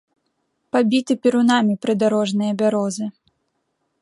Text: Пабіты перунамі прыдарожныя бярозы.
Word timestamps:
Пабіты 0.75 1.13
перунамі 1.25 1.73
прыдарожныя 1.83 2.51
бярозы. 2.63 3.05